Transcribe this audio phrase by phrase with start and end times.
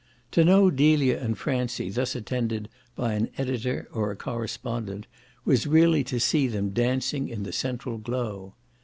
[0.31, 5.05] To know Delia and Francie thus attended by an editor or a correspondent
[5.45, 8.55] was really to see them dancing in the central glow.